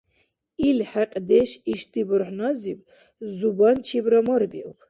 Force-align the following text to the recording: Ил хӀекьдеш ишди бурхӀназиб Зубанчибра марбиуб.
Ил 0.67 0.79
хӀекьдеш 0.89 1.49
ишди 1.71 2.01
бурхӀназиб 2.07 2.79
Зубанчибра 3.35 4.19
марбиуб. 4.27 4.77